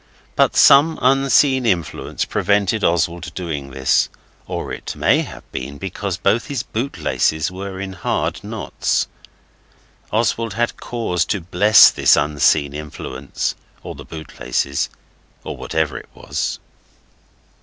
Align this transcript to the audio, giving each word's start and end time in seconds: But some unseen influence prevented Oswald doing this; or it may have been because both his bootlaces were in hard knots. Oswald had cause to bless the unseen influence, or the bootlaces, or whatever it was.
But 0.35 0.55
some 0.57 0.97
unseen 0.99 1.63
influence 1.63 2.25
prevented 2.25 2.83
Oswald 2.83 3.31
doing 3.35 3.69
this; 3.69 4.09
or 4.47 4.73
it 4.73 4.95
may 4.95 5.21
have 5.21 5.43
been 5.51 5.77
because 5.77 6.17
both 6.17 6.47
his 6.47 6.63
bootlaces 6.63 7.51
were 7.51 7.79
in 7.79 7.93
hard 7.93 8.43
knots. 8.43 9.07
Oswald 10.11 10.55
had 10.55 10.77
cause 10.81 11.23
to 11.25 11.39
bless 11.39 11.91
the 11.91 12.09
unseen 12.19 12.73
influence, 12.73 13.53
or 13.83 13.93
the 13.93 14.03
bootlaces, 14.03 14.89
or 15.43 15.55
whatever 15.55 15.99
it 15.99 16.09
was. 16.15 16.57